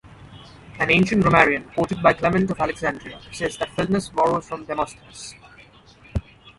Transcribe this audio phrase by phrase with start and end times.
[0.79, 5.35] An ancient grammarian, quoted by Clement of Alexandria, says that Philinus borrowed from Demosthenes.